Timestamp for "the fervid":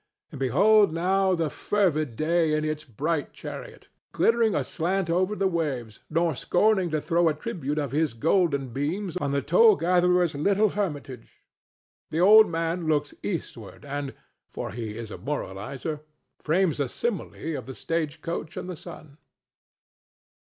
1.35-2.15